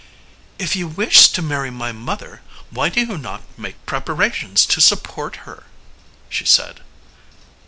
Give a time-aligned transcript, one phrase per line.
[0.57, 5.35] "If you wish to marry my mother, why do you not make preparations to support
[5.45, 5.65] her?"
[6.27, 6.79] she said.